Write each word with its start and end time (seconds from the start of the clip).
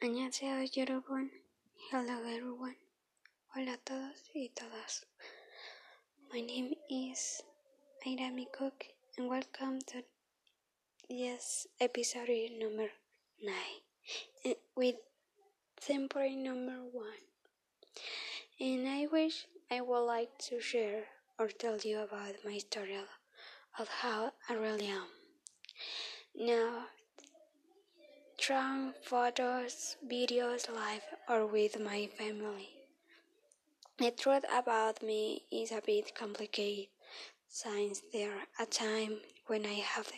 안녕하세요 0.00 0.64
여러분. 0.76 1.30
Hello 1.90 2.26
everyone. 2.26 2.76
Hola 3.54 3.74
a 3.74 3.76
todos 3.78 4.30
y 4.34 4.50
todas. 4.54 5.06
My 6.32 6.40
name 6.40 6.74
is 6.90 7.42
Airami 8.04 8.46
Cook 8.52 8.86
and 9.16 9.28
welcome 9.28 9.78
to 9.86 10.02
this 11.08 11.68
episode 11.80 12.50
number 12.58 12.90
9 13.40 13.54
eh, 14.44 14.54
with 14.74 14.96
temporary 15.80 16.36
number 16.36 16.82
1. 16.92 17.06
And 18.60 18.88
I 18.88 19.06
wish 19.06 19.46
I 19.70 19.80
would 19.80 20.06
like 20.06 20.36
to 20.50 20.60
share 20.60 21.04
or 21.38 21.48
tell 21.48 21.78
you 21.78 22.00
about 22.00 22.34
my 22.44 22.58
story 22.58 22.96
of 23.78 23.88
how 23.88 24.32
I 24.48 24.54
really 24.54 24.88
am. 24.88 25.06
Now 26.34 26.86
Photos, 28.47 29.97
videos 30.07 30.73
live 30.73 31.03
or 31.27 31.45
with 31.45 31.77
my 31.81 32.07
family. 32.17 32.69
The 33.97 34.11
truth 34.11 34.45
about 34.49 35.03
me 35.03 35.43
is 35.51 35.73
a 35.73 35.81
bit 35.85 36.15
complicated 36.15 36.87
since 37.49 38.01
there 38.13 38.47
are 38.57 38.65
times 38.65 39.19
when 39.47 39.65
I 39.65 39.73
have 39.73 40.09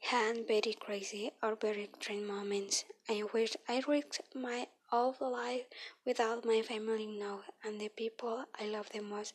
had 0.00 0.48
very 0.48 0.74
crazy 0.80 1.30
or 1.42 1.56
very 1.56 1.90
strange 2.00 2.26
moments 2.26 2.86
in 3.06 3.24
which 3.32 3.54
I 3.68 3.82
risked 3.86 4.22
my 4.34 4.68
whole 4.86 5.14
life 5.20 5.66
without 6.06 6.46
my 6.46 6.62
family 6.62 7.04
know 7.04 7.42
and 7.62 7.78
the 7.78 7.90
people 7.90 8.46
I 8.58 8.64
love 8.64 8.88
the 8.94 9.02
most, 9.02 9.34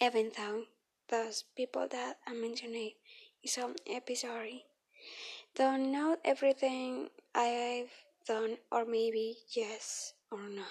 even 0.00 0.32
though 0.36 0.64
those 1.08 1.44
people 1.56 1.86
that 1.92 2.18
I 2.26 2.32
mentioned 2.32 2.74
in 2.74 2.90
some 3.46 3.76
episode 3.88 4.62
don't 5.54 5.92
know 5.92 6.16
everything 6.24 7.08
I've 7.34 7.92
done, 8.26 8.58
or 8.70 8.84
maybe 8.84 9.36
yes 9.54 10.14
or 10.30 10.48
no. 10.48 10.64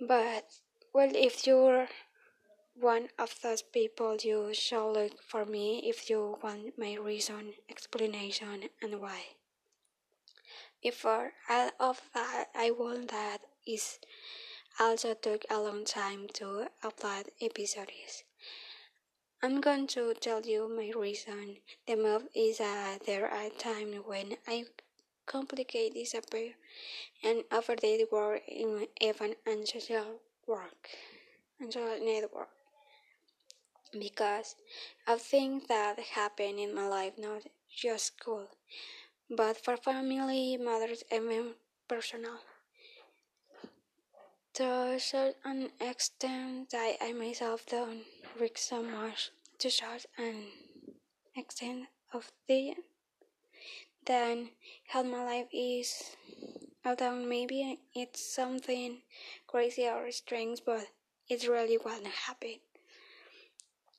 But, 0.00 0.44
well, 0.92 1.10
if 1.14 1.46
you're 1.46 1.88
one 2.78 3.08
of 3.18 3.34
those 3.42 3.62
people, 3.62 4.16
you 4.22 4.52
should 4.52 4.92
look 4.92 5.22
for 5.22 5.44
me 5.44 5.82
if 5.84 6.10
you 6.10 6.38
want 6.42 6.78
my 6.78 6.94
reason, 6.94 7.54
explanation, 7.70 8.68
and 8.82 9.00
why. 9.00 9.22
If 10.82 11.04
all 11.04 11.30
of 11.80 12.00
that, 12.14 12.48
I 12.54 12.70
want 12.70 13.10
that 13.10 13.38
is 13.66 13.98
also 14.78 15.14
took 15.14 15.44
a 15.50 15.58
long 15.58 15.84
time 15.84 16.28
to 16.34 16.68
upload 16.84 17.28
episodes. 17.40 18.24
I'm 19.42 19.60
going 19.62 19.86
to 19.88 20.12
tell 20.14 20.42
you 20.42 20.68
my 20.68 20.90
reason. 20.98 21.58
The 21.86 21.96
move 21.96 22.28
is 22.34 22.58
that 22.58 23.06
there 23.06 23.28
are 23.30 23.48
times 23.48 23.96
when 24.04 24.36
I 24.46 24.64
complicate 25.24 25.94
disappear 25.94 26.52
and 27.24 27.44
overday 27.52 28.04
work 28.10 28.42
in 28.48 28.88
even 29.00 29.36
and 29.46 29.66
social 29.68 30.20
work 30.46 30.88
and 31.60 31.72
social 31.72 31.98
network 32.04 32.50
because 33.98 34.54
of 35.08 35.20
things 35.20 35.64
that 35.68 35.98
happen 35.98 36.58
in 36.58 36.74
my 36.74 36.86
life, 36.86 37.14
not 37.18 37.42
just 37.68 38.18
school, 38.18 38.48
but 39.30 39.56
for 39.64 39.76
family, 39.76 40.56
matters, 40.56 41.04
even 41.12 41.54
personal. 41.88 42.40
To 44.54 44.98
such 44.98 45.36
an 45.44 45.70
extent 45.80 46.70
that 46.70 46.96
I 47.00 47.12
myself 47.12 47.66
don't 47.66 48.04
much 48.82 49.30
such 49.58 50.06
an 50.18 50.44
extent 51.34 51.86
of 52.12 52.30
the 52.48 52.74
then 54.06 54.50
how 54.88 55.02
my 55.02 55.24
life 55.24 55.48
is. 55.52 56.16
Although 56.84 57.16
maybe 57.16 57.80
it's 57.94 58.24
something 58.34 59.02
crazy 59.48 59.88
or 59.88 60.12
strange, 60.12 60.60
but 60.64 60.86
it's 61.28 61.48
really 61.48 61.76
what 61.76 62.06
happened. 62.06 62.60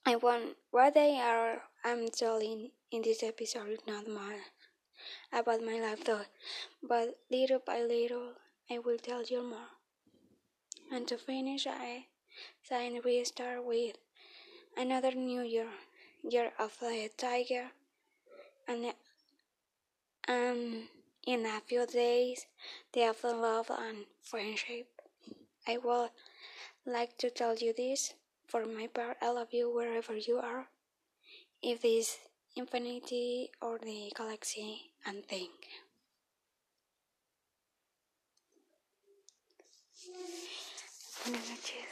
I 0.05 0.15
want 0.15 0.55
what 0.71 0.93
they 0.93 1.19
are 1.19 1.63
I'm 1.83 2.07
telling 2.07 2.71
in 2.91 3.01
this 3.01 3.23
episode 3.23 3.79
not 3.85 4.07
more 4.07 4.39
about 5.33 5.61
my 5.61 5.79
life 5.79 6.05
though, 6.05 6.25
but 6.81 7.19
little 7.29 7.59
by 7.65 7.81
little 7.81 8.33
I 8.69 8.79
will 8.79 8.97
tell 8.97 9.23
you 9.23 9.43
more. 9.43 9.71
And 10.89 11.07
to 11.09 11.17
finish, 11.17 11.67
I 11.67 12.07
sign 12.63 13.01
we 13.03 13.23
start 13.25 13.65
with 13.65 13.97
another 14.77 15.11
new 15.11 15.41
year, 15.41 15.67
year 16.23 16.51
of 16.59 16.77
the 16.79 17.09
tiger, 17.17 17.71
and 18.67 18.93
and 20.27 20.83
in 21.25 21.45
a 21.45 21.59
few 21.65 21.85
days, 21.85 22.45
day 22.93 23.07
of 23.07 23.23
love 23.23 23.71
and 23.71 24.05
friendship. 24.21 24.87
I 25.67 25.77
would 25.77 26.11
like 26.85 27.17
to 27.17 27.29
tell 27.29 27.55
you 27.55 27.73
this 27.75 28.13
for 28.47 28.65
my 28.65 28.87
part. 28.87 29.17
I 29.21 29.31
love 29.31 29.51
you 29.51 29.73
wherever 29.73 30.15
you 30.15 30.37
are. 30.37 30.67
If 31.61 31.81
this 31.81 32.17
infinity 32.55 33.51
or 33.61 33.79
the 33.79 34.11
galaxy 34.15 34.91
and 35.05 35.25
think. 35.25 35.51
Buenas 41.25 41.49
noches. 41.49 41.91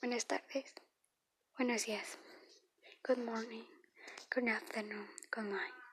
Buenas 0.00 0.24
tardes. 0.24 0.83
Buenos 1.56 1.86
días. 1.86 2.18
Good 3.06 3.24
morning. 3.24 3.64
Good 4.28 4.48
afternoon. 4.48 5.06
Good 5.30 5.44
night. 5.44 5.83